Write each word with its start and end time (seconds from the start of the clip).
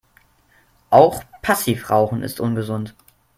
Auch 0.89 1.23
Passivrauchen 1.43 2.23
ist 2.23 2.39
ungesund. 2.39 2.95